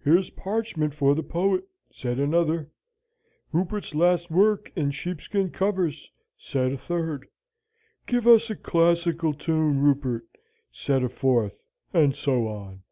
[0.00, 2.72] 'Here's parchment for the poet,' said another.
[3.52, 7.28] 'Rupert's last work in sheepskin covers,' said a third.
[8.04, 10.26] 'Give us a classical tune, Rupert,'
[10.72, 12.82] said a fourth; and so on.